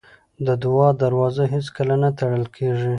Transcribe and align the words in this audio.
د 0.45 0.47
دعا 0.63 0.89
دروازه 1.01 1.43
هېڅکله 1.53 1.95
نه 2.03 2.09
تړل 2.19 2.45
کېږي. 2.55 2.89